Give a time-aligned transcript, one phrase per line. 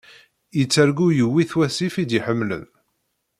[0.57, 2.65] Yettargu yuwi-t wasif i d-iḥemlen.